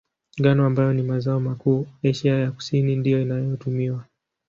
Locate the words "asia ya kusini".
2.03-2.95